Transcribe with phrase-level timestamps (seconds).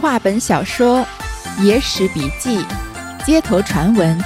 [0.00, 1.06] 话本小说、
[1.62, 2.62] 野史笔记、
[3.24, 4.18] 街头传闻，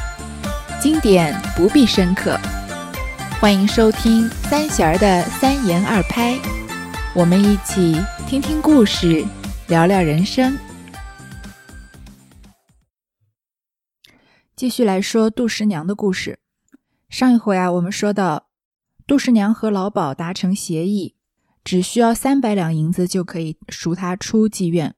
[0.82, 2.36] 经典不必深刻。
[3.40, 6.36] 欢迎收听三弦儿的三言二拍，
[7.14, 7.96] 我们一起
[8.26, 9.24] 听听故事，
[9.68, 10.58] 聊聊人生。
[14.56, 16.40] 继续来说杜十娘的故事。
[17.08, 18.48] 上一回啊，我们说到
[19.06, 21.14] 杜十娘和老鸨达成协议，
[21.62, 24.96] 只需要三百两银子就可以赎她出妓院。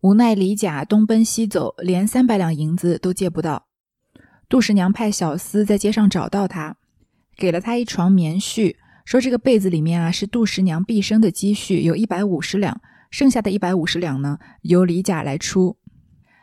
[0.00, 3.66] 无奈李甲东奔西走，连三百两银子都借不到。
[4.48, 6.76] 杜十娘派小厮在街上找到他，
[7.36, 15.78] 给了他一床棉絮，说这个被子里面啊是杜十娘毕生的积蓄，有一百五十两，剩下的一百五十两呢由李甲来出。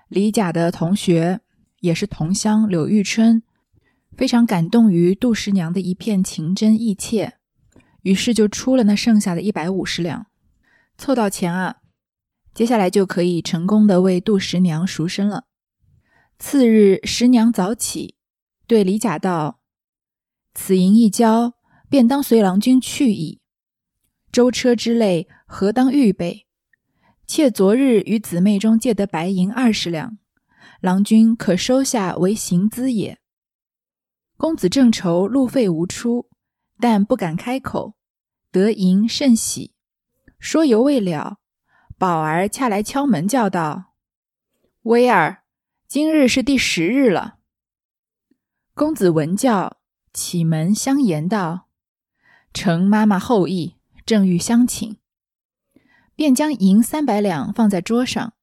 [0.08, 1.41] 李甲的同学。
[1.83, 3.44] 也是同乡柳玉春，
[4.16, 7.33] 非常感动于杜十娘的一片情真意切，
[8.03, 10.27] 于是就出了那剩下的一百五十两，
[10.97, 11.81] 凑到钱啊，
[12.53, 15.45] 接下来就可以成功的为杜十娘赎身了。
[16.37, 18.15] 次日，十娘早起，
[18.67, 19.59] 对李甲道
[20.53, 21.53] ：“此银一交，
[21.89, 23.41] 便当随郎君去矣。
[24.31, 26.45] 舟车之类，何当预备？
[27.25, 30.17] 妾昨日与姊妹中借得白银二十两。”
[30.81, 33.17] 郎君可收下为行资也。
[34.35, 36.27] 公子正愁路费无出，
[36.77, 37.95] 但不敢开口，
[38.51, 39.73] 得银甚喜。
[40.39, 41.37] 说犹未了，
[41.97, 43.94] 宝儿恰来敲门叫道
[44.83, 45.44] ：“威儿，
[45.88, 47.38] 今日是第十日了。”
[48.73, 49.77] 公子闻叫，
[50.11, 51.67] 启门相言道
[52.53, 54.97] ：“承妈妈厚意，正欲相请。”
[56.16, 58.33] 便将银三百两放在桌上。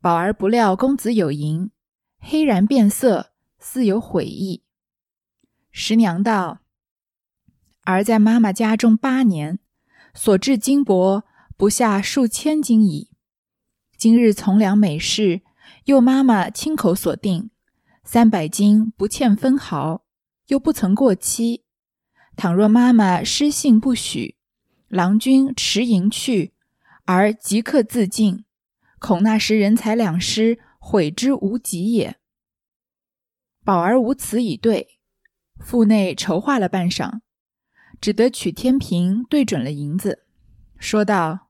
[0.00, 1.70] 宝儿不料公子有银，
[2.20, 4.62] 黑然变色，似有悔意。
[5.70, 6.60] 十娘道
[7.82, 9.58] ：“儿在妈妈家中八年，
[10.14, 11.24] 所制金帛
[11.56, 13.08] 不下数千斤矣。
[13.96, 15.40] 今日从良美事，
[15.86, 17.48] 又妈妈亲口所定，
[18.04, 20.04] 三百斤不欠分毫，
[20.48, 21.64] 又不曾过期。
[22.36, 24.36] 倘若妈妈失信不许，
[24.88, 26.52] 郎君持银去，
[27.06, 28.44] 而即刻自尽。”
[28.98, 32.16] 恐那时人财两失，悔之无及也。
[33.64, 34.98] 宝儿无词以对，
[35.58, 37.20] 腹内筹划了半晌，
[38.00, 40.24] 只得取天平对准了银子，
[40.78, 41.45] 说道：“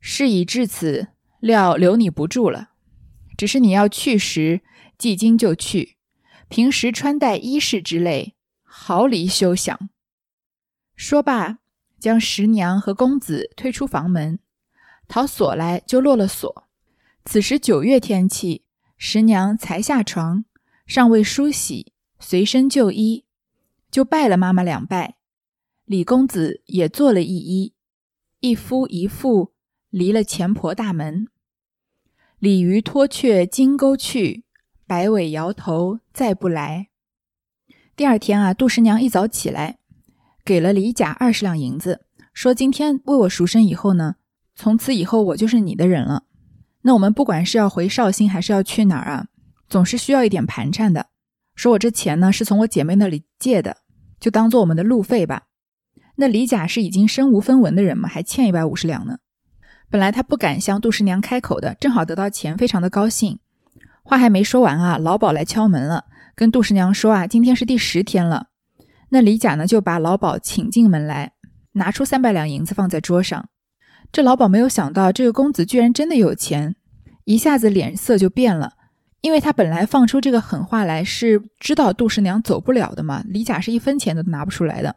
[0.00, 1.08] 事已至此，
[1.40, 2.70] 料留你不住了。
[3.36, 4.62] 只是你要去时，
[4.96, 5.96] 即今就去。
[6.48, 9.90] 平时穿戴衣饰之类，毫厘休想。”
[10.94, 11.58] 说罢，
[11.98, 14.38] 将十娘和公子推出房门。
[15.08, 16.66] 讨锁来就落了锁。
[17.24, 18.64] 此时九月天气，
[18.96, 20.44] 十娘才下床，
[20.86, 23.24] 尚未梳洗，随身就衣，
[23.90, 25.16] 就拜了妈妈两拜。
[25.84, 27.72] 李公子也做了一揖，
[28.40, 29.52] 一夫一妇
[29.96, 31.26] 离了前婆大门。
[32.38, 34.44] 鲤鱼脱却金钩去，
[34.86, 36.88] 摆尾摇头再不来。
[37.96, 39.78] 第二天啊，杜十娘一早起来，
[40.44, 42.04] 给了李甲二十两银子，
[42.34, 44.16] 说今天为我赎身以后呢。
[44.54, 46.24] 从此以后，我就是你的人了。
[46.82, 49.28] 那我们不管是要回绍兴，还是要去哪儿啊，
[49.66, 51.06] 总是需要一点盘缠的。
[51.54, 53.78] 说我这钱呢，是从我姐妹那里借的，
[54.20, 55.44] 就当做我们的路费吧。
[56.16, 59.20] 那李甲是已经身无分文的人嘛，还欠一百五十两呢。
[59.90, 63.38] 本来他不敢向杜十娘开口的，正好得到钱，非常的高兴。
[64.02, 66.04] 话还没说完啊，老鸨来敲门了，
[66.34, 68.48] 跟杜十娘说啊，今天是第十天了。
[69.10, 71.32] 那李甲呢，就把老鸨请进门来，
[71.72, 73.48] 拿出三百两银子放在桌上。
[74.12, 76.76] 这老鸨没有想到，这个公子居然真的有钱，
[77.24, 78.74] 一下子脸色就变了。
[79.22, 83.24] 因为他本来放出这个狠话来，是知道杜十娘走不了的嘛。
[83.26, 84.94] 李甲是一分钱都拿不出来的，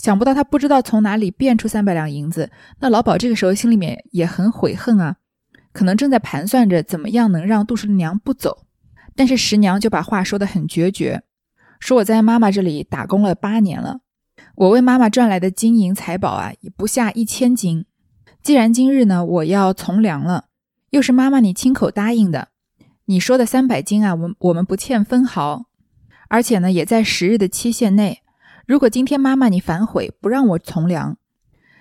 [0.00, 2.50] 想不到他不知道从哪里变出三百两银子。
[2.78, 5.16] 那老鸨这个时候心里面也很悔恨啊，
[5.74, 8.64] 可能正在盘算着怎么样能让杜十娘不走。
[9.14, 11.22] 但是十娘就把话说得很决绝，
[11.78, 14.00] 说我在妈妈这里打工了八年了，
[14.54, 17.84] 我为妈妈赚来的金银财宝啊，也不下一千斤。
[18.42, 20.46] 既然今日呢，我要从良了，
[20.88, 22.48] 又是妈妈你亲口答应的，
[23.04, 25.66] 你说的三百斤啊，我我们不欠分毫，
[26.30, 28.22] 而且呢，也在十日的期限内。
[28.70, 31.16] 如果今天妈妈你反悔不让我从良，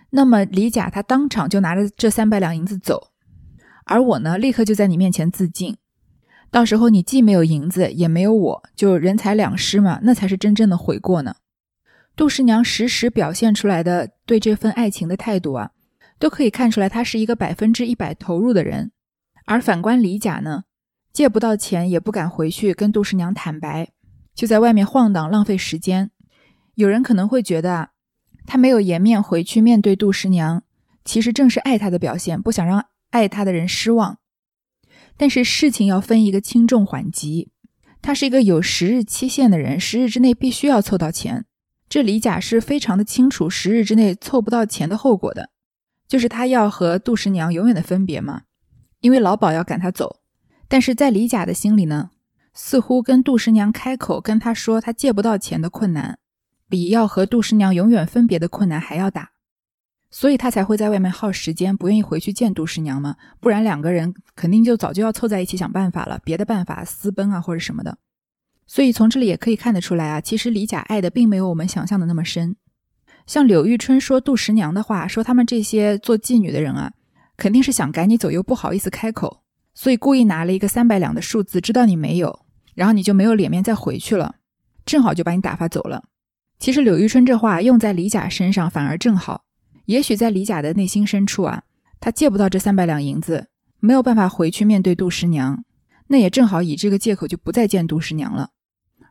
[0.10, 3.12] 那么李甲他当场就拿着这三百两银子走，
[3.86, 5.78] 而我呢，立刻就在你面前自尽。
[6.50, 11.36] 到时候你既没有银子，也没有我，就人财两失嘛，那才是真正的悔过呢。
[12.16, 15.70] 杜十娘时时表现出来的对这份爱情的态度啊。
[16.18, 18.92] 都可以看出来，他是一个百分之一百投入的人。
[19.46, 20.64] 而反观李甲呢，
[21.14, 23.92] 借不到钱也不敢回去跟杜十娘坦白，
[24.34, 26.10] 就在外面晃荡，浪费时间。
[26.80, 27.90] 有人可能会觉得啊，
[28.46, 30.64] 他没有颜面回去面对杜十娘，
[31.04, 34.20] 其实正是爱她的表现，不想让爱他的人失望。
[35.18, 37.52] 但是事情要分一个轻重缓急，
[38.02, 41.46] 他是一个有十日期限的人，十日之内必须要凑到钱。
[41.90, 45.50] 这李甲是非常的清楚十日之内凑不到钱的后果的，
[46.08, 48.44] 就是他要和杜十娘永远的分别嘛，
[49.02, 50.22] 因为老鸨要赶他走。
[50.70, 52.12] 但是在李甲的心里呢，
[52.54, 56.20] 似乎跟杜十娘开口跟他说他借不到钱的困难，
[56.70, 59.32] 比要和杜十娘永远分别的困难还要大，
[60.12, 63.16] 所以他才会在外面耗时间，不愿意回去见杜十娘嘛。
[63.40, 67.98] 不然两个人肯定就早就要凑在一起想办法了，别的办法私奔啊或者什么的。
[68.68, 72.56] 所以从这里也可以看得出来啊，其实李甲爱的并没有我们想象的那么深。
[73.26, 76.94] 像柳玉春说杜十娘的话，说他们这些做妓女的人啊，
[77.36, 79.42] 肯定是想赶你走，又不好意思开口，
[79.74, 82.46] 所以故意拿了一个三百两的数字，知道你没有，
[82.76, 84.36] 然后你就没有脸面再回去了，
[84.86, 86.06] 正好就把你打发走了。
[86.60, 89.46] 其实柳玉春这话用在李甲身上反而正好，
[89.86, 91.64] 也许在李甲的内心深处啊，
[92.02, 93.48] 他借不到这三百两银子，
[93.80, 95.64] 没有办法回去面对杜十娘，
[96.08, 98.50] 那也正好以这个借口就不再见杜十娘了。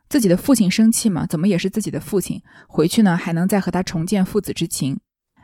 [0.07, 1.25] 自己的父亲生气嘛？
[1.25, 4.99] 怎么也是自己的父亲，回去呢还能再和他重建父子之情？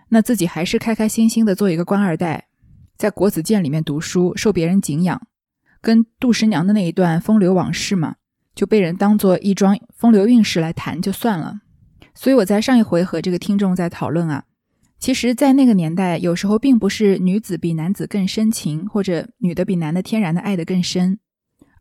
[0.09, 2.49] 那自己还是开开心心的做一个官二代，
[2.95, 5.19] 在国子监里面读书，受别人敬仰，
[5.81, 8.17] 跟杜十娘的那一段风流往事嘛，
[8.53, 11.61] 就被人当做一桩风流韵事来谈就算了。
[12.15, 14.45] 所以我在上一回和这个听众在讨论啊，
[14.97, 21.19] 其实，在那个年代，有时候并不是女子比男子更深情，或者女的比男的天然的爱得更深，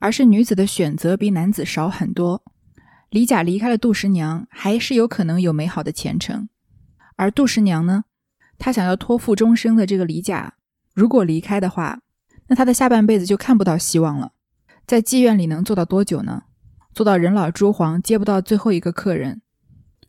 [0.01, 2.43] 而是女子的选择比男子少很多。
[3.11, 6.49] 李甲离开了杜十娘，还是有可能有美好的前程。
[7.17, 8.05] 而杜十娘呢，
[8.59, 10.55] 她想要托付终生的这个李甲，
[10.93, 12.01] 如果离开的话，
[12.49, 14.33] 那她的下半辈子就看不到希望了。
[14.85, 16.43] 在妓院里能做到多久呢？
[16.93, 19.41] 做到人老珠黄，接不到最后一个客人，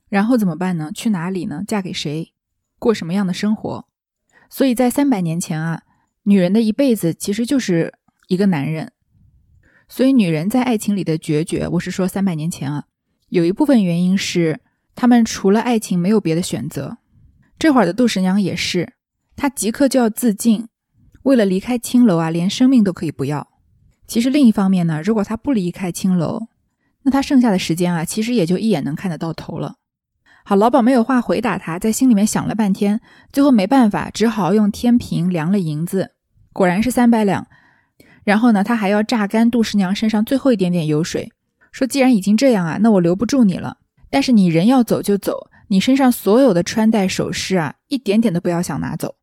[0.09, 0.91] 然后怎么办呢？
[0.93, 1.63] 去哪里呢？
[1.67, 2.33] 嫁给谁？
[2.79, 3.87] 过什么样的生活？
[4.49, 5.83] 所以在三百年前啊，
[6.23, 7.93] 女人的一辈子其实就是
[8.27, 8.91] 一个男人。
[9.87, 12.85] 所以女人在爱情里的决绝，我是说三百年前啊。
[13.29, 14.61] 有一部分原因是，
[14.95, 16.97] 他们除了爱情没有别的选择。
[17.57, 18.93] 这会儿的杜十娘也是，
[19.35, 20.67] 她即刻就要自尽，
[21.23, 23.47] 为了离开青楼啊，连生命都可以不要。
[24.07, 26.47] 其实另一方面呢，如果她不离开青楼，
[27.03, 29.77] 那她剩下的时间啊，其实也就一眼能看得到头了。
[30.47, 33.01] 好，老鸨没有话回答他，在心里面想了半天，
[33.33, 36.11] 最后没办法，只好用天平量了银子，
[36.53, 37.47] 果然是三百两。
[38.23, 41.31] 然后呢，他还要榨干杜十娘身上最后一点点油水。
[41.71, 43.77] 说，既然已经这样啊，那我留不住你了。
[44.11, 49.15] 但是你人要走就走，你身上所有的穿戴首饰啊，一点点都不要想拿走。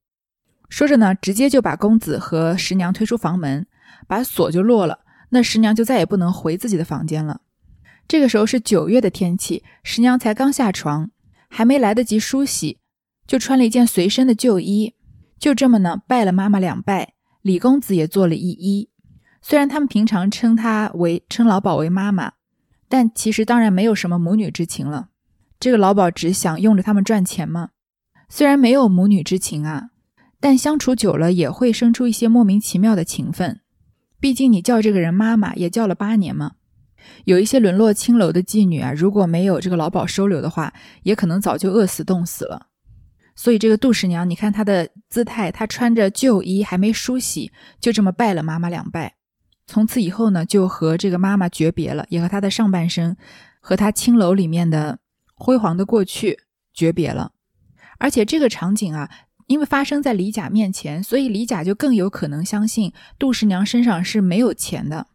[0.68, 3.64] 说着呢，直接就把公子和十娘推出房门，
[4.08, 4.98] 把锁就落了。
[5.30, 7.42] 那十娘就再也不能回自己的房间了。
[8.06, 11.10] 这个时候是九月的天气，十娘才刚下床，
[11.48, 12.78] 还没来得及梳洗，
[13.26, 14.94] 就穿了一件随身的旧衣，
[15.38, 18.88] 就这么呢拜了妈妈两拜，李公子也做了一揖。
[19.40, 22.32] 虽然他们平常称他为称老鸨为妈妈。
[22.88, 25.08] 但其实当然没有什么母女之情了，
[25.58, 27.70] 这个老鸨只想用着他们赚钱嘛。
[28.28, 29.88] 虽然没有母女之情啊，
[30.38, 33.60] 但相处久了也会生出一些莫名其妙的情分。
[34.20, 36.52] 毕竟你叫这个人妈妈也叫了八年嘛。
[37.24, 40.72] 有一些沦落青楼的妓女啊，如果没有这个老鸨收留的话，
[41.02, 42.66] 也可能早就饿死冻死了。
[43.34, 49.14] 所以这个杜十娘，你看她的姿态，她穿着旧衣还没梳洗，就这么拜了妈妈两拜。
[49.66, 53.16] 从此以后呢，就和这个妈妈诀别了，也和她的上半生，
[53.60, 54.98] 和她青楼里面的
[55.34, 56.40] 辉煌的过去
[56.74, 57.32] 诀别了。
[57.98, 59.08] 而且这个场景啊，
[59.46, 65.06] 因为发生在李甲面前，所以李甲就更有可能相信杜十娘身上是没有钱的，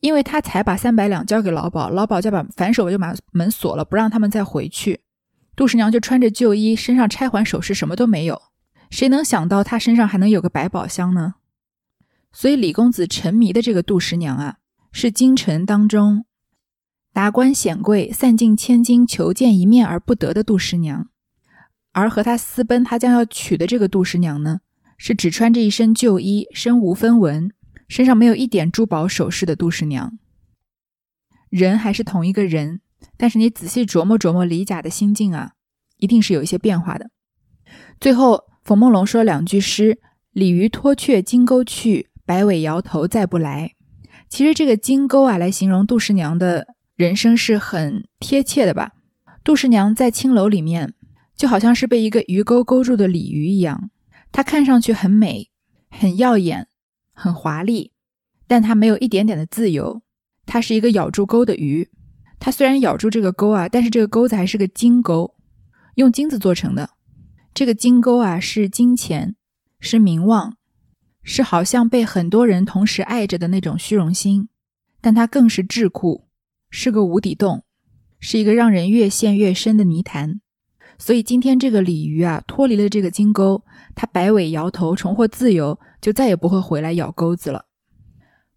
[0.00, 5.00] 因为他才把三百两交给老鸨，老鸨就把反手就把门锁了，不让他们再回去。
[5.56, 8.40] 杜十娘就穿着旧衣，身上钗环首饰什么都没有，
[8.90, 11.34] 谁能想到她身上还能有个百宝箱呢？
[12.32, 14.58] 所以李公子沉迷的这个杜十娘啊，
[14.92, 16.26] 是京城当中
[17.12, 21.08] 达官显贵散尽千金求见一面而不得的杜十娘，
[21.92, 24.60] 而和他私奔他将要娶的这个杜十娘呢，
[24.96, 27.50] 是只穿着一身旧衣，身无分文，
[27.88, 30.18] 身上没有一点珠宝首饰的杜十娘。
[31.48, 32.80] 人还是同一个人，
[33.16, 35.52] 但是你仔细琢磨琢磨李甲的心境啊，
[35.96, 37.10] 一定是有一些变化的。
[37.98, 39.98] 最后，冯梦龙说了两句诗
[40.32, 43.72] ：“鲤鱼脱却金钩去。”摆尾摇头再不来，
[44.28, 48.92] 其实这个金钩啊，来形容杜十娘的人生是很贴切的吧？
[49.42, 50.92] 杜十娘在青楼里面，
[51.34, 53.88] 就好像是被一个鱼钩勾住的鲤鱼一样，
[54.30, 55.48] 她看上去很美、
[55.88, 56.68] 很耀眼、
[57.18, 57.90] 很华丽，
[58.46, 60.00] 但它没有一点点的自由。
[60.46, 61.90] 它是一个咬住钩的鱼，
[62.38, 65.34] 它虽然咬住这个钩啊，但是这个钩子还是个金钩，
[65.96, 66.90] 用金子做成的。
[67.52, 69.34] 这个金钩啊，是金钱，
[69.80, 70.56] 是名望。
[71.24, 74.48] 是好像被很多人同时爱着的那种虚荣心，
[75.00, 76.28] 但它更是智库，
[76.70, 77.64] 是个无底洞，
[78.20, 80.40] 是一个让人越陷越深的泥潭。
[80.98, 83.64] 所以今天这个鲤鱼啊，脱离了这个金钩，
[83.94, 87.66] 它摆尾摇头，重获自由，就再也不会回来咬钩子了。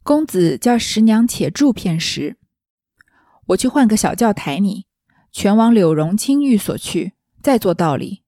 [0.04, 2.38] 公子叫十娘且住片时，
[3.48, 4.88] 我去换个小轿抬你，
[5.32, 8.24] 全往柳荣清寓所去，再做道理。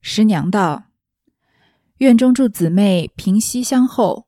[0.00, 0.86] 十娘道
[1.98, 4.26] ：“院中住姊妹平息相候，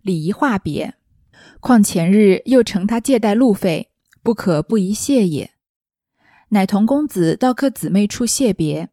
[0.00, 0.94] 礼仪话别，
[1.60, 3.90] 况前日又承他借贷路费，
[4.22, 5.50] 不可不宜谢也。”
[6.52, 8.90] 乃同公子到客姊妹处谢别，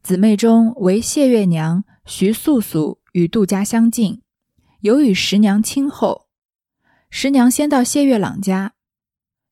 [0.00, 4.22] 姊妹中唯谢月娘、徐素素与杜家相近，
[4.82, 6.28] 尤与十娘亲厚。
[7.10, 8.74] 十娘先到谢月朗家，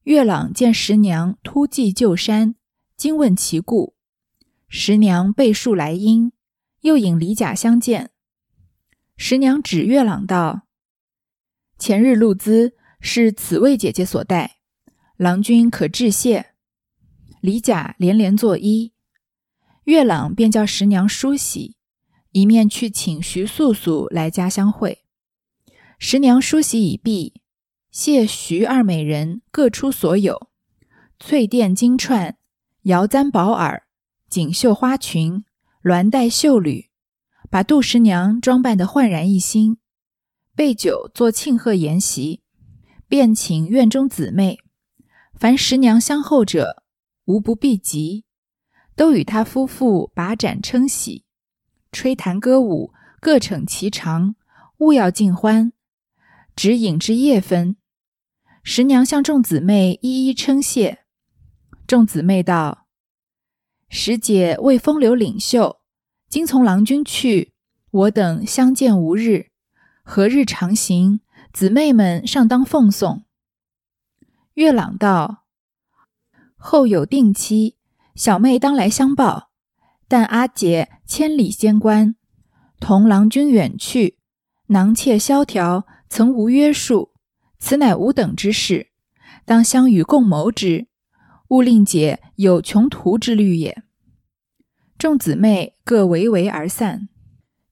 [0.05, 2.55] 月朗见十娘突骑旧山，
[2.97, 3.97] 惊问其故。
[4.69, 6.31] 十娘备述来因，
[6.83, 8.11] 又引李甲相见。
[9.17, 10.69] 十娘指月朗道
[11.77, 14.59] ：“前日露资是此位姐姐所带，
[15.17, 16.51] 郎君可致谢。”
[17.47, 18.91] 李甲连连作揖，
[19.85, 21.77] 月朗便叫十娘梳洗，
[22.33, 25.05] 一面去请徐素素来家相会。
[25.97, 27.35] 十娘梳洗已毕，
[27.93, 30.49] 谢徐二美人各出所有：
[31.21, 32.37] 翠钿金串、
[32.83, 33.85] 瑶簪宝耳、
[34.29, 35.45] 锦绣花裙、
[35.85, 36.91] 鸾带绣履，
[37.49, 39.79] 把杜十娘装扮得焕然一新。
[40.57, 42.43] 备酒做庆贺筵席，
[43.07, 44.59] 便请院中姊妹，
[45.39, 46.83] 凡十娘相候者。
[47.27, 48.25] 无不避及，
[48.97, 51.25] 都与他夫妇把盏称喜，
[51.93, 54.35] 吹弹歌舞，各逞其长，
[54.79, 55.73] 勿要尽欢。
[56.57, 57.77] 只饮至夜分，
[58.63, 61.05] 十娘向众姊妹一一称谢。
[61.87, 62.87] 众姊妹道
[63.91, 65.81] ：“十姐为风流领袖，
[66.29, 67.53] 今从郎君去，
[67.91, 69.51] 我等相见无日，
[70.03, 71.21] 何日长行？
[71.53, 73.25] 姊妹们尚当奉送。”
[74.55, 75.46] 月朗道。
[76.69, 77.77] 后有定期，
[78.17, 79.51] 小妹当来相报。
[80.09, 82.17] 但阿姐千里仙关，
[82.81, 84.19] 同郎君远去，
[84.67, 87.13] 囊妾萧条，曾无约束。
[87.61, 88.89] 此乃吾等之事，
[89.45, 90.89] 当相与共谋之，
[91.51, 93.85] 勿令姐有穷途之虑也。
[94.99, 97.09] 众姊妹各围围而散。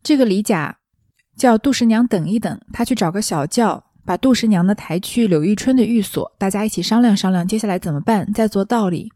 [0.04, 0.78] 这个李甲
[1.36, 3.83] 叫杜十娘等一等，他去找个小轿。
[4.04, 8.30] 把杜十娘呢抬去柳玉春的寓所，大家一起商量商量，接下来怎么办？
[8.32, 9.10] 再做道理。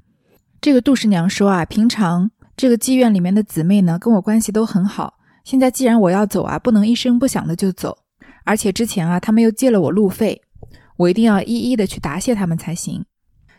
[0.60, 5.14] 这个杜十娘说啊，平常这个妓院里面的姊妹呢，跟我关系都很好。
[5.44, 7.98] 现在既然我要走啊，不能一声不响的就走。
[8.44, 10.40] 而且之前啊，他们又借了我路费，
[10.96, 13.04] 我一定要一一的去答谢他们才行。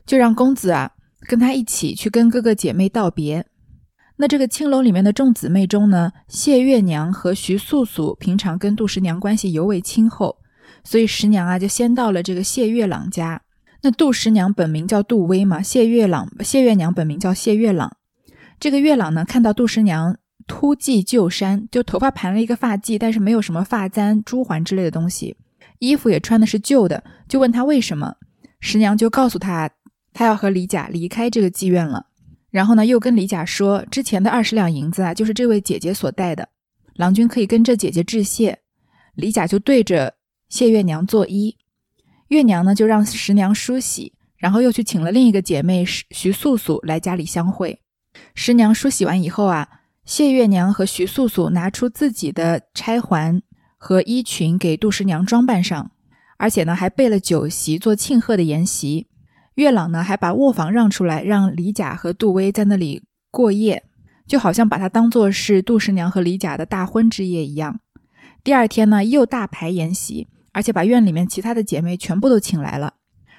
[0.06, 0.92] 就让公子啊
[1.28, 3.46] 跟他一起去跟哥哥姐妹道别。
[4.18, 10.36] 那这个青楼里面的众姊妹中呢，谢月娘和徐素素平常跟杜十娘关系尤为亲厚。
[10.84, 13.42] 所以十娘啊，就先到了这个谢月朗家。
[13.82, 17.96] 那杜十娘本名叫杜薇嘛，谢月朗、谢月娘本名叫谢月朗。
[18.60, 20.18] 这个月朗呢，看到杜十娘
[20.48, 25.38] 秃髻旧衫，就头发盘了一个发髻，但是没有什么发簪、珠环之类的东西，
[25.80, 28.16] 衣服也穿的是旧的，就问他为什么。
[28.60, 29.70] 十娘就告诉他，
[30.12, 32.08] 他要和李甲离开这个妓院了。
[32.52, 36.50] 然后呢，又跟李甲说，之前的二十两银子啊，就是这位姐姐所带的，
[36.96, 38.60] 郎君可以跟这姐姐致谢。
[39.16, 40.16] 李甲就对着。
[40.50, 41.56] 谢月娘作揖，
[42.30, 47.82] 月娘呢就让十娘梳洗，然后又去请了另一个姐妹徐素素来家里相会。
[48.34, 49.70] 十娘梳洗完以后啊，
[50.06, 53.44] 谢月娘和徐素素拿出自己的钗环
[53.78, 55.92] 和衣裙给杜十娘装扮上，
[56.38, 59.08] 而且呢还备了酒席做庆贺的筵席。
[59.54, 63.84] 月朗呢还把卧房让出来，让李甲和杜威在那里过夜，
[64.26, 67.80] 就好像把它当做是杜十娘和李甲的大婚之夜一样。
[68.44, 70.28] 第二天呢又大排筵席。
[70.60, 72.96] 而且把院里面其他的姐妹全部都请来了。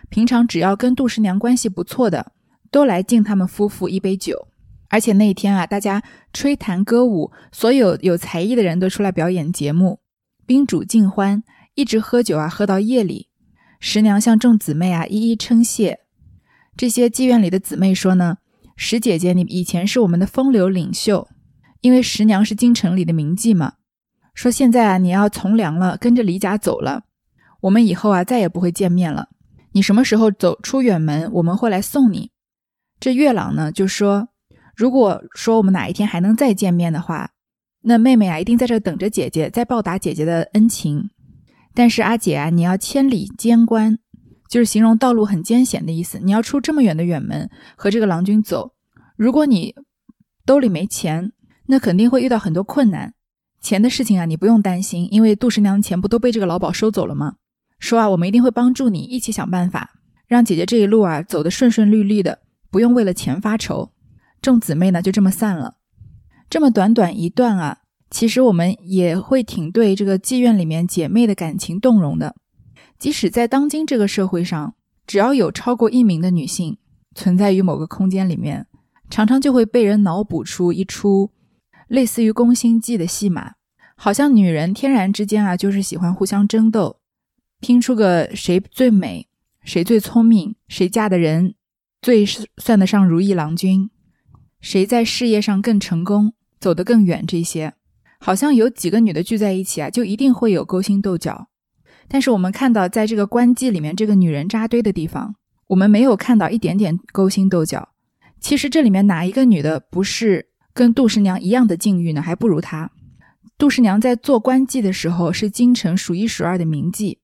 [0.09, 2.33] 平常只要跟杜十娘关系不错的，
[2.71, 4.49] 都来敬他们夫妇一杯酒。
[4.89, 10.00] 而且那一天啊，大家吹弹歌舞，所有有才艺的人都出来表演节目，
[10.47, 11.43] 宾主尽欢，
[11.75, 13.29] 一直喝酒啊，喝到夜里。
[13.79, 16.00] 十娘向众姊妹啊一一称谢。
[16.75, 18.39] 这些妓院里的姊妹说呢
[18.77, 21.29] ：“十姐姐，你以前是我们的风流领袖，
[21.83, 23.75] 因为十娘是京城里的名妓嘛。”
[24.33, 27.03] 说现在啊，你要从良了，跟着李甲走了，
[27.62, 29.29] 我们以后啊再也不会见面了。
[29.73, 32.31] 你什么时候走出远门，我们会来送你。
[32.99, 34.29] 这月朗呢就说，
[34.75, 37.31] 如果说我们哪一天还能再见面的话，
[37.83, 41.11] 那妹妹啊一定在这等着姐姐，再报答姐姐的恩情。
[41.73, 43.99] 但是阿姐啊，你要千里艰关，
[44.49, 46.19] 就是形容道路很艰险的意思。
[46.19, 48.75] 你要出这么远的远门和这个郎君走，
[49.17, 49.75] 如果你
[50.45, 51.33] 兜里没钱，
[51.69, 53.14] 那肯定会遇到很多困难。
[53.61, 57.37] 钱的事情啊，你不用担心，因为杜十娘的钱不都被这个老鸨收走了吗？
[57.81, 59.91] 说啊，我们一定会帮助你，一起想办法，
[60.29, 62.39] 让姐姐这一路啊走得顺顺利利的，
[62.71, 63.91] 不用为了钱发愁。
[64.41, 65.79] 众姊妹呢就这么散了。
[66.49, 67.79] 这么短短一段啊，
[68.11, 72.37] 其实我们也会挺对这个妓院里面姐妹的感情动容的。
[72.99, 74.75] 即使在当今这个社会上，
[75.07, 76.77] 只要有超过一名的女性
[77.15, 78.67] 存在于某个空间里面，
[79.09, 81.31] 常常就会被人脑补出一出
[81.89, 83.55] 类似于宫心计的戏码，
[83.97, 87.00] 好像女人天然之间啊就是喜欢互相争斗。
[87.61, 89.29] 拼出个谁最美，
[89.62, 91.55] 谁最聪明，谁嫁的人
[92.00, 93.90] 最算得上如意郎君，
[94.61, 97.75] 谁在事业上更成功，走得更远，这些
[98.19, 101.49] 好像有几个女的聚在一起啊，就一定会有勾心斗角。
[102.09, 105.37] 但是我们看到，在这个官妓里面，这个女人扎堆的地方，
[105.69, 107.90] 我们没有看到一点点勾心斗角。
[108.40, 112.23] 其实这里面哪一个女的不是跟杜十娘一样的境遇呢？
[112.23, 112.90] 还不如她。
[113.59, 117.19] 杜十娘在做官妓的时候，是京城数一数二的名妓。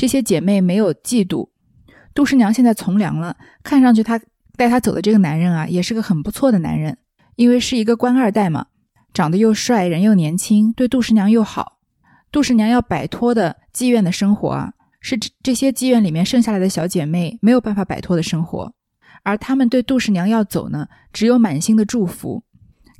[0.00, 1.50] 这些姐妹没有嫉妒，
[2.14, 4.18] 杜十娘现在从良了，看上去她
[4.56, 6.96] 带她走的这个男人啊，也是个很不错的男人，
[7.36, 8.68] 因为是一个官二代嘛，
[9.12, 11.80] 长得又帅，人又年轻，对杜十娘又好。
[12.32, 18.72] 杜十娘要摆脱的妓院的生活啊，是这些妓院里面剩下来的小姐妹没有办法摆脱的生活，
[19.22, 22.42] 而她们对杜十娘要走呢，只有满心的祝福。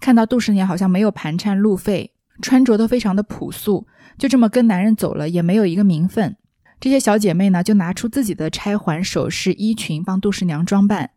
[0.01, 3.87] 看到杜十娘好像没有盘缠路费，穿着都非常的朴素，
[4.19, 6.37] 就这么跟男人走了，也没有一个名分。
[6.81, 11.11] 这些小姐妹呢，就拿出自己的钗环、首饰、衣裙，帮杜十娘装扮，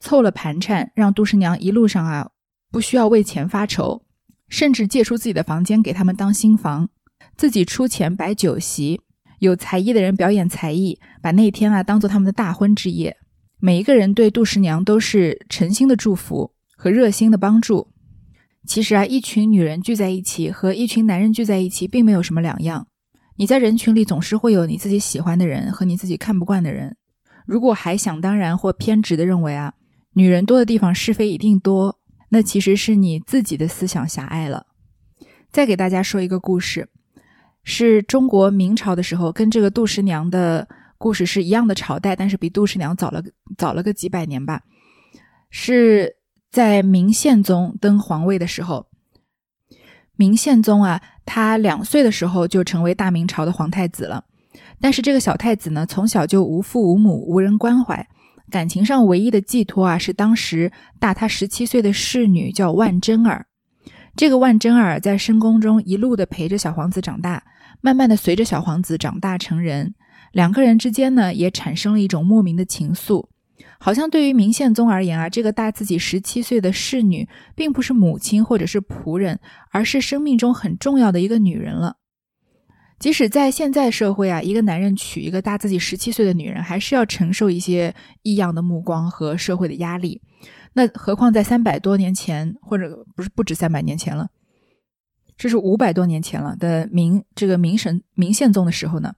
[0.00, 2.30] 凑了盘缠，让杜十娘一路上啊
[2.72, 4.02] 不需要为钱发愁，
[4.48, 6.88] 甚至借出自己的房间给他们当新房，
[7.36, 9.00] 自己出钱摆酒席，
[9.38, 13.16] 有才艺的人表演才艺，把那天啊当做他们的大婚之夜。
[13.60, 17.92] 每一个人对杜十娘都是诚心的祝福和热心的帮助。
[18.66, 22.88] 其实啊，一群女人聚在一起和一群男人聚在一起，并没有什么两样。
[23.36, 26.96] 你在人群里总是会有你自己喜欢的人和你自己看不惯的人。
[27.46, 29.74] 如果还想当然或偏执的认为啊，
[30.14, 34.66] 女人多的地方是非一定多，那其实是你自己的思想狭隘了。
[35.50, 36.88] 再给大家说一个故事，
[37.62, 40.66] 是中国明朝的时候，跟这个杜十娘的
[40.98, 43.22] 故事是一样的朝代，但是比杜十娘早了
[43.56, 44.62] 早了个几百年吧。
[45.50, 46.16] 是
[46.50, 48.86] 在明宪宗登皇位的时候。
[50.18, 54.24] 明宪宗啊，他两岁的时候就成为大明朝的皇太子了。
[54.80, 58.08] 但是这个小太子呢，从小就无父无母，无人关怀，
[58.50, 63.46] 感情上唯一的寄托啊，是当时大他十七岁的侍女，叫万贞儿。
[64.14, 67.42] 这个万贞儿在深宫中一路的陪着小皇子长大，
[67.82, 69.94] 慢慢的随着小皇子长大成人，
[70.32, 73.26] 两个人之间呢，也产生了一种莫名的情愫。
[73.78, 79.38] 好像对于明宪宗而言啊，这个大自己十七岁的侍女，并不是母亲或者是仆人，
[79.70, 81.96] 而是生命中很重要的一个女人了。
[82.98, 90.22] 即使在现在社会啊，一个男人娶一个大自己十七岁的女人，还是要承受一些异样的目光和社会的压力。
[90.72, 94.28] 那何况在三百多年前，或者不是不止三百年前了，
[95.36, 99.12] 这是五百多年前了的明这个明神明宪宗的时候呢？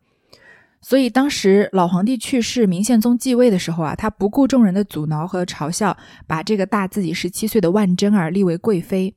[0.81, 9.14] 所以当时老皇帝去世，明宪宗继位的时候啊，他不顾众人的阻挠和嘲笑，把这个大自己十七岁的万贞儿立为贵妃。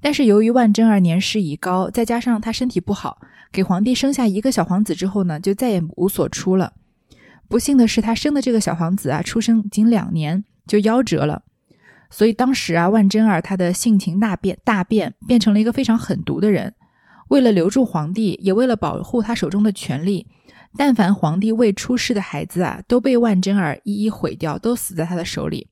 [0.00, 3.18] 但是由于万贞儿年事已高，再加上她身体不好，
[3.50, 6.72] 给皇帝生下一个小皇子之后呢，就再也无所出了。
[7.48, 11.42] 不幸的是，她生的这个小皇子啊，出生仅两年就夭折了。
[12.10, 16.74] 所以当时啊，万贞儿她的性情大变，大变，变成了一个非常狠毒的人。
[17.28, 20.26] 为了留住皇帝，也为了保护他手中的权力。
[20.76, 25.68] 但凡皇帝未出世的孩子啊，都被万贞儿一一毁掉，都死在他的手里。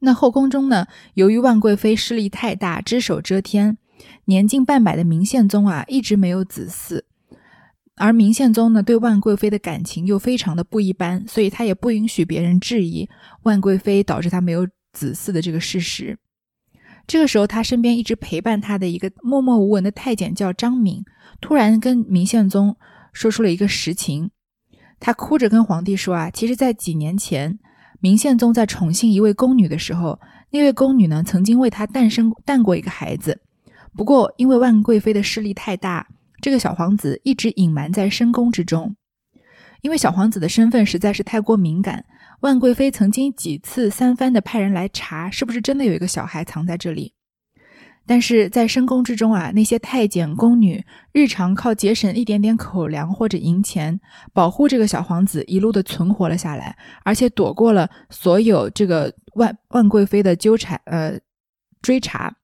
[0.00, 3.78] 那后宫中呢，由于万贵妃势力太大，只手遮天，
[4.24, 7.02] 年近半百的明宪宗啊，一直没有子嗣。
[7.96, 13.08] 而明宪宗呢，对万贵妃的感情又非常的不一般，所以他也不允许别人质疑
[13.44, 16.18] 万贵妃导致他没有子嗣的这个事实。
[17.06, 21.04] 这个时候，他身边一直陪伴他的一个默默无闻的太监叫张敏，
[21.40, 22.76] 突然跟明宪宗。
[23.14, 24.30] 说出了一个实情，
[25.00, 27.58] 他哭着跟皇帝说啊，其实，在几年前，
[28.00, 33.40] 明宪宗在宠幸一位宫女的时候，那位宫女呢，曾经为他诞生诞过一个孩子。
[33.96, 36.06] 不过，因为万贵妃的势力太大，
[36.42, 38.94] 这个小皇子一直隐瞒在深宫之中。
[39.80, 42.04] 因为小皇子的身份实在是太过敏感，
[42.40, 47.13] 万贵妃曾经几次三番的派人来查，是不是真的有一个小孩藏在这里。
[48.06, 53.98] 但是在深宫之中啊，那些太监宫女日常靠节省一点点口粮或者银钱，
[54.32, 61.18] 保护这个小皇子一路的存活了下来，而且躲过了所有这个万万贵妃的纠缠呃
[61.80, 62.36] 追查。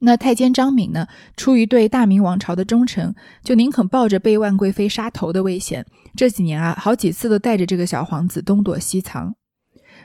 [0.00, 1.06] 那太监张敏呢，
[1.38, 9.34] 出于对大明王朝的忠诚，就宁肯抱着被万贵妃杀头的危险，这几年啊，好几次都带着这个小皇子东躲西藏。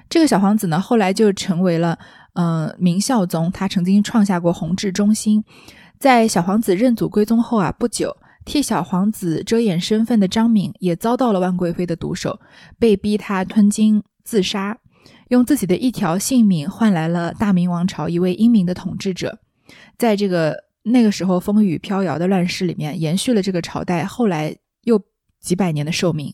[0.10, 2.00] 这个小皇子呢，后来就成为了，
[2.34, 3.52] 呃，明孝宗。
[3.52, 5.44] 他曾经创下过弘治中兴。
[6.00, 12.40] 在小皇子认祖归宗后啊，不久，替小皇子遮掩身份的张敏也遭到了万贵妃的毒手，
[12.80, 14.78] 被逼他吞金自杀，
[15.28, 19.40] 用自己的一条性命换来了大明王朝一位英明的统治者。
[19.98, 25.00] 在这个那个时候风雨飘摇的乱世里面，延续了这个朝代后来又
[25.40, 26.34] 几百年的寿命。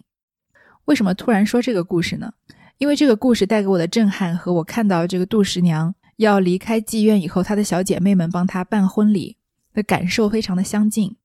[0.85, 2.31] 为什么突然说这个故事呢？
[2.77, 9.37] 因为这个故事带给我的震撼和我看到这个杜十娘要离开妓院以后，她的小姐妹们帮她办婚礼
[9.73, 11.15] 的感受非常的相近。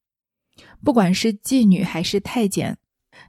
[0.82, 2.78] 不管是妓女还是太监，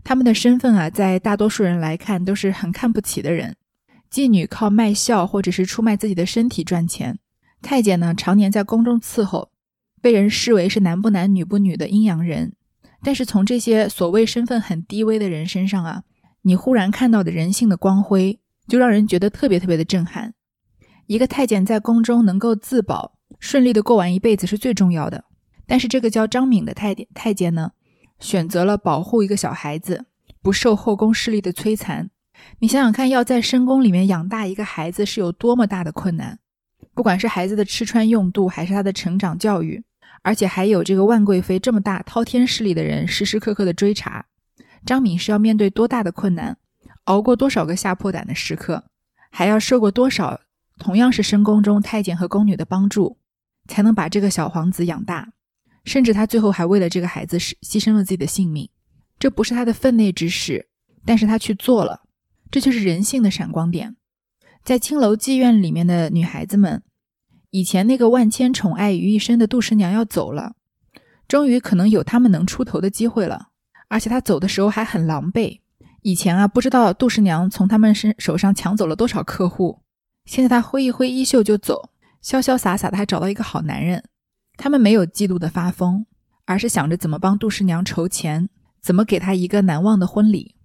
[0.03, 3.55] 他们的身份啊，在大多数人来看都是很看不起的人。
[4.09, 7.19] 妓女靠卖笑或者是出卖自己的身体赚钱，
[7.61, 9.49] 太监呢常年在宫中伺候，
[10.01, 12.53] 被人视为是男不男女不女的阴阳人。
[13.01, 16.03] 但是从这些所谓身份很低微的人身上啊。
[16.43, 20.33] 你忽然看到的人性的光辉，就让人觉得特别特别的震撼。
[21.07, 25.25] 一个太监在宫中能够自保，顺利的过完一辈子是最重要的。
[25.65, 27.71] 但是这个叫张敏的太监太监呢，
[28.19, 30.05] 选择了保护一个小孩子，
[30.41, 32.09] 不受后宫势力的摧残。
[32.59, 36.39] 你想想看，要在深宫里面养大一个孩子是有多么大的困难，
[36.93, 39.81] 不管是孩子的吃穿用度，还是他的成长教育，
[40.21, 44.25] 而且还有这个万贵妃这么大滔天势力的人时时刻刻的追查。
[44.85, 46.57] 张敏是要面对多大的困难，
[47.05, 48.85] 熬过多少个吓破胆的时刻，
[49.31, 50.41] 还要受过多少
[50.77, 53.17] 同样是深宫中太监和宫女的帮助，
[53.67, 55.33] 才能把这个小皇子养大？
[55.85, 58.69] 甚至他最后还为了这个孩子牺牺牲了自己的性命。
[59.19, 60.67] 这不是他的分内之事，
[61.05, 62.01] 但是他去做了，
[62.51, 63.95] 这就是人性的闪光点。
[64.63, 66.83] 在青楼妓院里面的女孩子们，
[67.51, 70.55] 以前那个万千宠爱于一身的杜十娘要走了，
[71.27, 73.49] 终于可能有他们能出头的机会了。
[73.93, 75.59] 而且他走的时候还很狼狈。
[76.01, 79.83] 以前啊，不知道杜十娘从他们身手上抢走了多少客户。
[80.25, 81.91] 现在他挥一挥衣袖就走，
[82.23, 84.03] 潇潇洒洒的，还找到一个好男人。
[84.57, 86.07] 他们没有嫉妒的发疯，
[86.45, 88.49] 而是想着怎么帮杜十娘筹钱，
[88.81, 90.55] 怎么给她一个难忘的婚礼。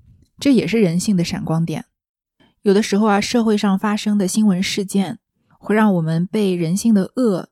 [0.41, 1.85] 这也是人性的闪光点。
[2.63, 5.19] 有的时候啊，社会上发生的新闻事件，
[5.59, 7.51] 会让我们被人性的恶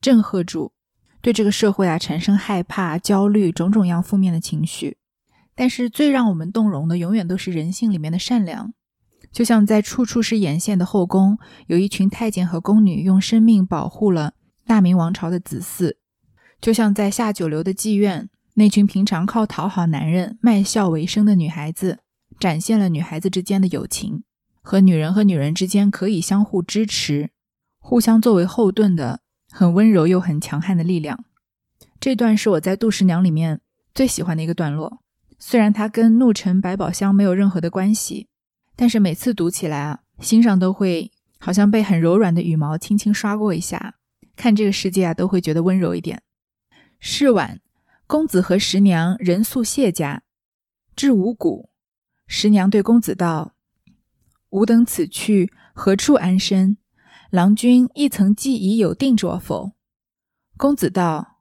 [0.00, 0.72] 震慑住，
[1.20, 4.96] 对这个社会啊产生害怕、焦虑种种样负面的情绪。
[5.58, 8.72] 但是最让我们动容的，永远都是人性里面的善良。
[9.32, 15.96] 就像在处处是眼线的后宫，有一群太监和宫女用生命保护了大明王朝的子嗣；
[16.60, 21.98] 就像在下九流的妓院，那群平常靠讨好男人、卖笑为生的女孩子，
[22.38, 24.22] 展现了女孩子之间的友情
[24.62, 27.30] 和女人和女人之间可以相互支持、
[27.80, 31.24] 互相作为后盾的很温柔又很强悍的力量。
[31.98, 33.60] 这段是我在《杜十娘》里面
[33.92, 35.00] 最喜欢的一个段落。
[35.40, 38.26] 虽然它跟怒沉百宝箱没有任何的关系，
[38.74, 43.94] 但是每次读起来啊，心上都会好像被很柔软的羽毛轻轻刷过一下，
[44.34, 46.22] 看这个世界啊，都会觉得温柔一点。
[46.98, 47.60] 是晚，
[48.08, 50.22] 公子和十娘人宿谢家，
[50.96, 51.70] 至五谷。
[52.26, 53.54] 十娘对公子道
[54.50, 56.76] ：“吾等此去何处安身？
[57.30, 59.72] 郎君亦曾计已有定着否？”
[60.58, 61.38] 公子道：“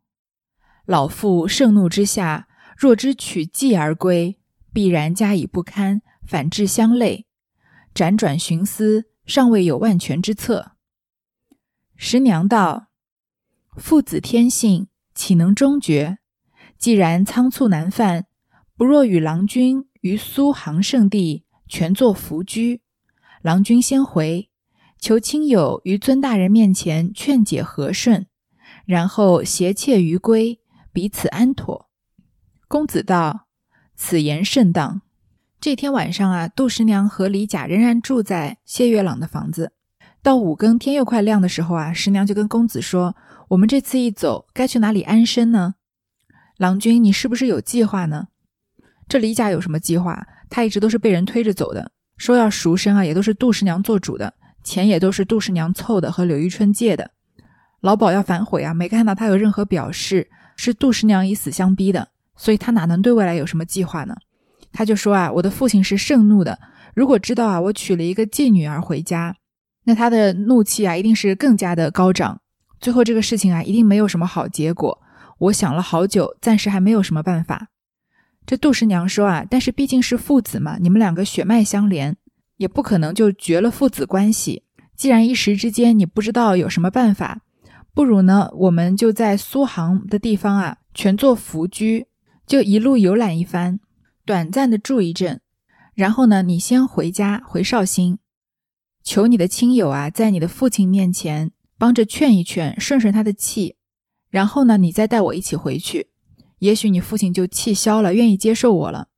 [0.86, 2.47] 老妇盛怒之下。”
[2.78, 4.38] 若知取计而归，
[4.72, 7.26] 必然加以不堪，反致相累。
[7.96, 10.74] 辗转寻思，尚未有万全之策。
[11.96, 12.90] 十娘道
[13.76, 16.20] ：“父子天性，岂能终绝？
[16.78, 18.28] 既然仓促难犯，
[18.76, 22.84] 不若与郎君于苏杭圣地全作伏居。
[23.42, 24.52] 郎君先回，
[25.00, 28.28] 求亲友于尊大人面前劝解和顺，
[28.86, 30.60] 然后携妾于归，
[30.94, 31.86] 彼此安妥。”
[32.70, 33.48] 公子道
[33.96, 35.02] ：“此言甚当。”
[35.62, 39.72] 这天晚上啊，杜十娘和李甲仍然住在谢月朗的房子。
[40.22, 43.16] 到五更天又快亮的时候啊，十娘就跟公子说
[43.50, 45.76] ：“我们这次一走，该去哪里安身呢？
[46.58, 48.28] 郎君，你是不是有计划呢？”
[49.08, 50.28] 这李甲有什么计划？
[50.50, 57.12] 他一直都是被人推着走的，说要赎身啊，也都是杜十娘做主的，钱也都是杜十娘凑的，和柳玉春借的。
[57.80, 62.10] 老鸨要反悔啊，没看到他有任何表示，是杜十娘以死相逼的。
[62.38, 64.16] 所以他哪能对未来有什么计划呢？
[64.72, 66.60] 他就说啊，我的父亲是盛怒的，
[66.96, 69.36] 如果知道啊我娶了一个妓女儿回家，
[69.86, 72.42] 那他的怒气啊一定是更加的高涨。
[72.80, 75.02] 最后这个事情啊一定没有什么好结果。
[75.40, 77.70] 我想了好久，暂时还没有什么办法。
[78.46, 82.16] 这杜十娘说啊，但是毕竟是父子嘛，你们两个血脉相连，
[82.58, 84.64] 也不可能就绝了父子关系。
[84.96, 87.42] 既然一时之间你不知道有什么办法，
[87.94, 92.08] 不如呢，我们就在苏杭的地方啊，全做福居，
[92.48, 93.80] 就一路游览一番，
[94.26, 95.42] 短暂的住一阵，
[95.94, 98.20] 然后呢，你先回家回绍兴，
[99.04, 103.76] 求你的亲友啊，在你的父亲面前帮着劝一劝，顺顺他的气，
[104.30, 106.08] 然后呢，你再带我一起回去，
[106.60, 109.10] 也许你父亲就气消了，愿意接受我了。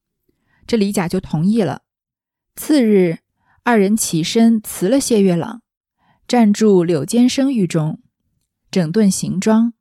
[0.65, 1.83] 这李甲就同意了。
[2.55, 3.19] 次日，
[3.63, 5.61] 二人起身辞了谢月朗，
[6.27, 8.01] 暂住柳间生寓中。
[8.71, 9.73] 整顿行装，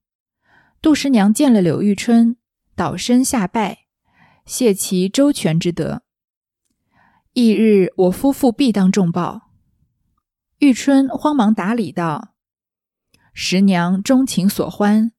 [0.81, 2.38] 杜十娘见了柳玉春，
[2.79, 3.87] 倒身下拜，
[4.47, 6.05] 谢其周全之德。
[7.33, 9.51] 翌日，我夫妇必当重报。
[10.61, 12.35] 玉春慌忙答礼道
[13.35, 15.11] ：“十娘钟情所欢，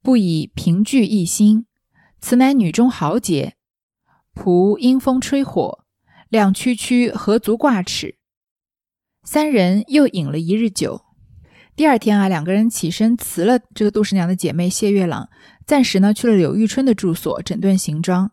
[0.00, 1.66] 不以凭据一心，
[2.20, 3.56] 此乃女中豪杰。
[4.32, 5.84] 仆因风吹火，
[6.28, 8.16] 两区区何足挂齿？”
[9.26, 11.02] 三人又饮了一日酒。
[11.74, 15.30] 第二天啊，两个人起身辞了这个杜十娘的姐妹谢月朗，
[15.66, 18.30] 暂时呢去了柳玉春的住所整顿行装。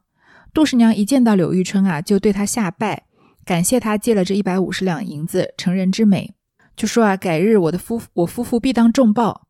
[0.54, 3.04] 杜十娘一见到柳玉春啊，就对她下拜，
[3.46, 6.34] 感谢她借了这一百五十两银子，成人之美，
[6.76, 9.48] 就说啊，改日我的夫我夫妇必当重报。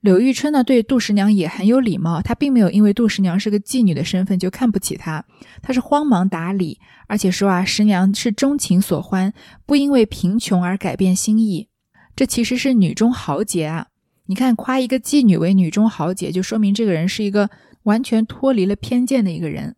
[0.00, 5.24] 柳玉春呢对杜十娘也很有礼貌，她并没有因为杜十娘是个妓女的身份就看不起她，
[5.62, 9.32] 她是慌忙打理，而且说啊，十娘是钟情所欢，
[9.66, 11.68] 不因为贫穷而改变心意。
[12.16, 13.88] 这其实是女中豪杰啊！
[14.30, 17.50] 你看，夸一个妓女为女中豪杰，就说明这个人是一个
[17.82, 19.74] 完全脱离了偏见的一个人。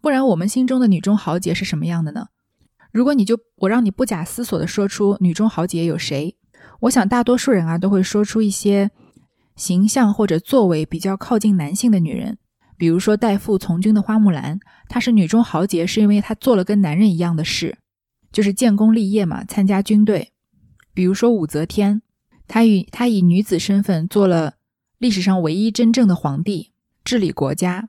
[0.00, 2.28] 不然，我们心中的女中豪杰是什么样的呢？
[2.92, 6.36] 如果你就我让你不假思索地说出女中豪杰有谁，
[6.82, 8.92] 我想大多数人啊都会说出一些
[9.56, 12.38] 形象或者作为比较靠近男性的女人，
[12.78, 17.76] 比如说代父从军的花木兰，她是女中豪杰，是因为她做了跟男人一样的事，
[18.30, 20.30] 就是建功立业嘛，参加军队。
[20.94, 22.02] 比如说武则天，
[22.48, 24.54] 她与她以女子身份做了
[24.98, 26.72] 历史上唯一真正的皇帝，
[27.04, 27.88] 治理国家。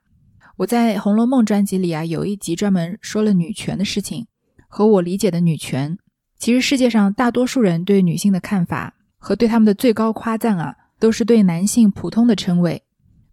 [0.57, 4.25] 我在《红楼梦》专辑里啊，有一集专门说了女权的事情，
[4.67, 5.97] 和我理解的女权。
[6.39, 12.83] 其实世界上大多数人对女性的看法和对他们的最高夸赞啊，都是对男性普通的称谓。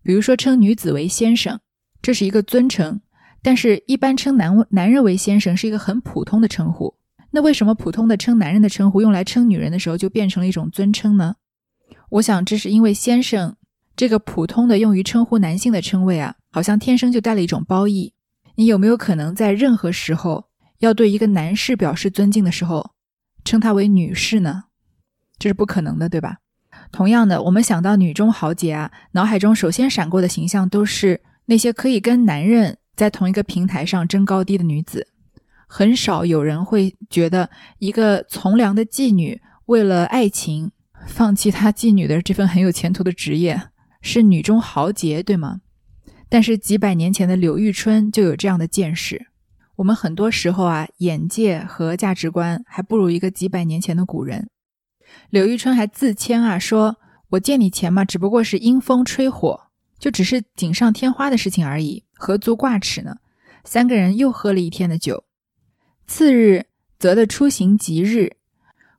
[0.03, 1.61] 比如说称女子为先生，
[2.03, 3.01] 这是一个尊称，
[3.43, 6.95] 但是一般称男男人为先生是一个很普通的称呼。
[7.35, 11.35] 那为什么普通的称男人的称呼用来称女人的时候就变成了一种尊称呢？
[12.09, 13.57] 我想这是因为先生
[13.97, 18.13] 这个普通的用于称呼男性的称谓啊，好像天生就带了一种褒义。
[18.55, 20.45] 你有没有可能在任何时候
[20.79, 22.93] 要对一个男士表示尊敬的时候，
[23.45, 24.67] 称他为女士呢？
[25.37, 26.37] 这是不可能的，对吧？
[26.93, 35.09] 同样的，我们想到女中豪杰啊，脑海中首先闪过的形象都是那些可以跟男人在同一个平台上争高低的女子。
[35.77, 40.71] 很少有人会觉得一个从良的妓女为了爱情
[41.05, 43.61] 放弃她妓女的这份很有前途的职业
[44.01, 45.63] 是女中豪杰，对吗？
[46.29, 49.27] 但是几百年前的柳玉春就有这样的见识。
[49.75, 54.49] 我们很多时候啊，眼界和价值观还不如一个几百年前的古人。
[55.29, 56.99] 柳玉春还自谦啊，说
[57.31, 59.63] 我借你钱嘛，只不过是阴风吹火，
[59.99, 63.17] 就只是锦上添花的事情而已，何足挂齿呢？
[63.65, 65.25] 三个人又喝了一天的酒。
[66.07, 66.67] 次日
[66.99, 68.37] 则的出行吉日，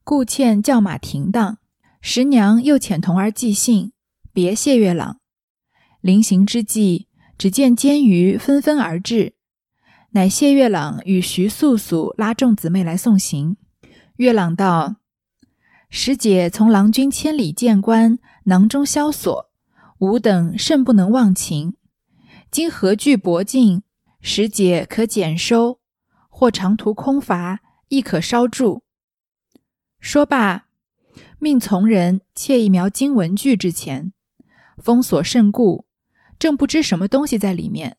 [0.04, 1.60] 故欠叫马停当。
[2.02, 3.92] 十娘又遣童儿寄信，
[4.34, 5.20] 别谢月朗。
[6.02, 9.34] 临行之际，只见监鱼纷纷而至，
[10.12, 13.58] 乃谢月朗与徐素素拉众姊妹来送行。
[14.18, 14.98] 月朗道
[15.90, 19.50] ：“使姐从郎君千里见官，囊中萧索，
[20.00, 21.76] 吾等甚不能忘情。
[22.52, 23.84] 今何惧薄进，
[24.22, 25.80] 使姐可减收。”
[26.38, 28.84] 或长途空乏，亦可稍住。
[30.02, 30.68] 说罢，
[31.40, 34.12] 命从人窃一苗金文具之前，
[34.78, 35.86] 封锁甚固，
[36.38, 37.96] 正不知什么东西在里面。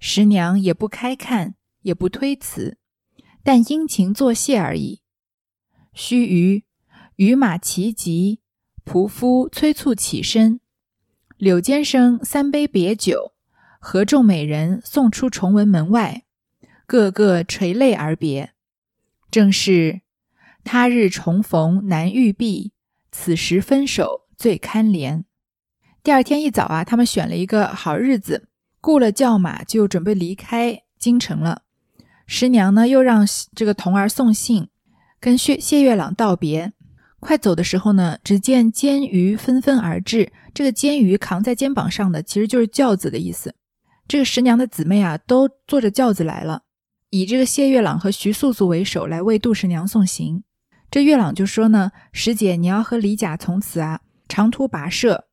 [0.00, 2.76] 十娘也不开看，也不推辞，
[3.44, 5.02] 但殷勤作谢而已。
[5.92, 6.64] 须臾，
[7.14, 8.40] 与马齐集，
[8.84, 10.58] 仆夫催促起身。
[11.36, 13.32] 柳间生三杯别酒，
[13.78, 16.23] 合众美人送出崇文门外。
[16.86, 18.52] 个个垂泪而别，
[19.30, 20.02] 正是
[20.62, 22.72] 他日重逢难遇避，
[23.10, 25.24] 此时分手最堪怜。
[26.02, 28.48] 第二天一早啊，他们选了一个好日子，
[28.80, 31.62] 雇了轿马，就准备离开京城了。
[32.26, 34.68] 十娘呢，又让这个童儿送信，
[35.20, 36.72] 跟谢谢月朗道别。
[37.20, 40.30] 快走的时候呢，只见监鱼纷纷而至。
[40.52, 43.54] 这个监鱼扛在肩膀上的，其实就是轿子的意思。
[44.06, 46.63] 这个十娘的姊妹啊，都坐着轿子来了。
[47.14, 50.42] 以这个谢月朗和徐素素为首来为杜十娘送行。
[50.90, 55.26] 这月朗就说呢：“十姐，你要和李甲从此啊长途跋涉，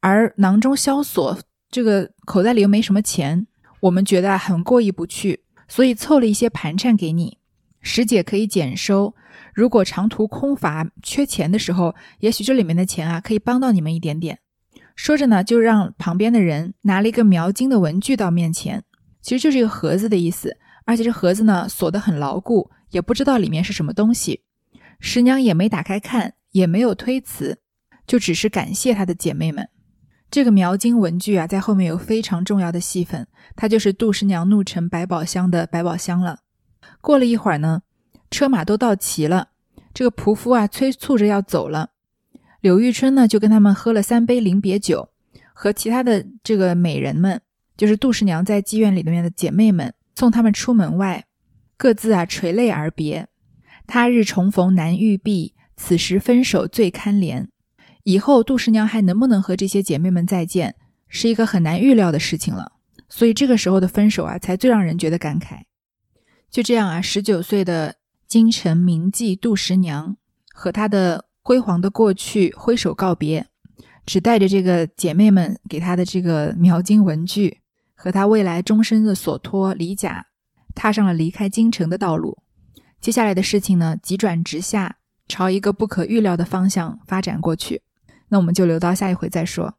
[0.00, 1.38] 而囊中萧索，
[1.70, 3.46] 这个口袋里又没什么钱，
[3.82, 7.38] 我们觉得很过意不去，所以凑了一些盘缠给你，
[7.80, 9.14] 十姐可以减收。
[9.54, 14.40] 如果长途空乏缺钱的时候，也许这里面的钱啊可以帮到你们一点点。
[14.96, 18.82] 说着呢，就让旁边的人拿了一个描金的文具到面前，
[19.20, 20.56] 其实就是一个盒子的意思。
[20.84, 24.42] 而且这盒子呢锁得很牢固，也不知道里面是什么东西。
[24.98, 27.58] 十娘也没打开看，也没有推辞，
[28.06, 29.68] 就只是感谢她的姐妹们。
[30.30, 36.38] 这个描金文具啊，在后面有非常重要的戏份，它就是杜十娘怒沉百宝箱的百宝箱了。
[37.00, 37.82] 过了一会儿呢，
[38.30, 39.48] 车马都到齐了，
[39.92, 41.90] 这个仆夫啊催促着要走了。
[42.60, 45.10] 柳玉春呢就跟他们喝了三杯临别酒，
[45.52, 47.42] 和其他的这个美人们，
[47.76, 49.92] 就是杜十娘在妓院里面的姐妹们。
[50.14, 51.24] 送他们出门外，
[51.76, 53.28] 各自啊垂泪而别。
[53.86, 57.48] 他日重逢难遇避，此时分手最堪怜。
[58.04, 60.76] 以后杜十娘还能不能和这些姐妹们再见，
[61.08, 62.72] 是一个很难预料的事情了。
[63.08, 65.62] 所以这个时候的分手啊，才最让人觉得感慨。
[66.50, 67.96] 就这样啊，十九岁的
[68.26, 70.16] 京城名妓杜十娘
[70.52, 73.46] 和她的辉煌的过去挥手告别，
[74.04, 77.61] 只带着这个姐妹们给她的这个描金文具。
[78.02, 80.26] 和他未来终身的所托李甲，
[80.74, 82.36] 踏上了离开京城的道路。
[83.00, 84.96] 接下来的事情呢，急转直下，
[85.28, 87.82] 朝一个不可预料的方向发展过去。
[88.30, 89.76] 那我们就留到下一回再说。